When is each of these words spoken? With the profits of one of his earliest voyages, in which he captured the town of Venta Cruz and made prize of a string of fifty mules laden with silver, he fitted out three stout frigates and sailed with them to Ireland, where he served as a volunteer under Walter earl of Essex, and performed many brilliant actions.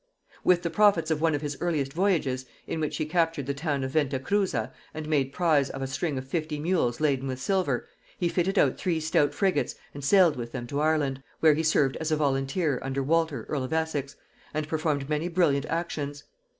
With 0.43 0.63
the 0.63 0.71
profits 0.71 1.11
of 1.11 1.21
one 1.21 1.35
of 1.35 1.43
his 1.43 1.59
earliest 1.61 1.93
voyages, 1.93 2.47
in 2.65 2.79
which 2.79 2.97
he 2.97 3.05
captured 3.05 3.45
the 3.45 3.53
town 3.53 3.83
of 3.83 3.91
Venta 3.91 4.17
Cruz 4.17 4.55
and 4.55 5.07
made 5.07 5.31
prize 5.31 5.69
of 5.69 5.83
a 5.83 5.85
string 5.85 6.17
of 6.17 6.27
fifty 6.27 6.57
mules 6.59 6.99
laden 6.99 7.27
with 7.27 7.39
silver, 7.39 7.87
he 8.17 8.27
fitted 8.27 8.57
out 8.57 8.79
three 8.79 8.99
stout 8.99 9.31
frigates 9.31 9.75
and 9.93 10.03
sailed 10.03 10.37
with 10.37 10.53
them 10.53 10.65
to 10.65 10.81
Ireland, 10.81 11.21
where 11.39 11.53
he 11.53 11.61
served 11.61 11.97
as 11.97 12.11
a 12.11 12.17
volunteer 12.17 12.79
under 12.81 13.03
Walter 13.03 13.45
earl 13.47 13.63
of 13.63 13.73
Essex, 13.73 14.15
and 14.55 14.67
performed 14.67 15.07
many 15.07 15.27
brilliant 15.27 15.67
actions. 15.67 16.23